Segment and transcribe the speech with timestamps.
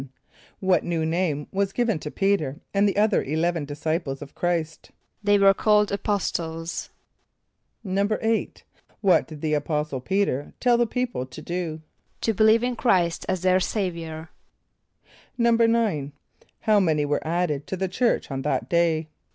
[0.01, 0.07] = =7.=
[0.61, 4.89] What new name was given to P[=e]´t[~e]r and the other eleven disciples of Chr[=i]st?
[5.23, 6.89] =They were called apostles.=
[7.85, 8.63] =8.=
[9.01, 11.81] What did the apostle P[=e]´t[~e]r tell the people to do?
[12.21, 14.31] =To believe in Chr[=i]st as their Saviour.=
[15.37, 16.13] =9.=
[16.61, 19.07] How many were added to the church on that day?